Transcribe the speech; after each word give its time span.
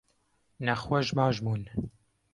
Nexweş 0.65 1.07
baş 1.17 1.35
bûn. 1.43 1.61